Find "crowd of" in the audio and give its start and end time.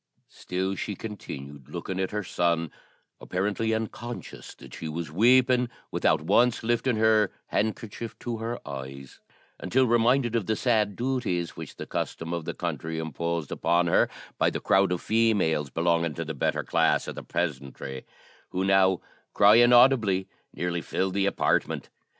14.59-15.01